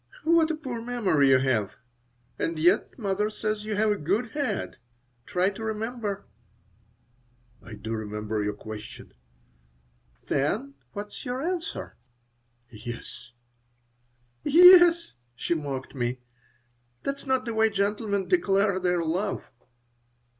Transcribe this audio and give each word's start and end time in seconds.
"What 0.23 0.49
a 0.49 0.55
poor 0.55 0.81
memory 0.81 1.29
you 1.29 1.37
have! 1.37 1.75
And 2.39 2.57
yet 2.57 2.97
mother 2.97 3.29
says 3.29 3.65
you 3.65 3.75
have 3.75 3.91
'a 3.91 3.97
good 3.97 4.31
head.' 4.31 4.77
Try 5.27 5.51
to 5.51 5.63
remember." 5.63 6.25
"I 7.61 7.73
do 7.75 7.91
remember 7.93 8.43
your 8.43 8.55
question." 8.55 9.13
"Then 10.25 10.73
what 10.93 11.09
is 11.09 11.23
your 11.23 11.43
answer?" 11.43 11.97
"Yes." 12.71 13.33
"Yes!" 14.43 15.13
she 15.35 15.53
mocked 15.53 15.93
me. 15.93 16.17
"That's 17.03 17.27
not 17.27 17.45
the 17.45 17.53
way 17.53 17.69
gentlemen 17.69 18.27
declare 18.27 18.79
their 18.79 19.05
love." 19.05 19.51